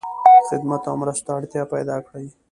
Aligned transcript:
خدمت 0.49 0.83
او 0.89 0.95
مرستو 1.01 1.25
ته 1.25 1.31
اړتیا 1.39 1.63
پیدا 1.73 1.97
کړی. 2.07 2.25